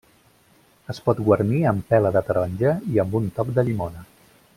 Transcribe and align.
Es 0.93 1.01
pot 1.09 1.19
guarnir 1.27 1.59
amb 1.73 1.85
pela 1.91 2.11
de 2.15 2.23
taronja 2.31 2.73
i 2.95 2.99
amb 3.05 3.19
un 3.21 3.29
toc 3.37 3.53
de 3.59 3.67
llimona. 3.69 4.07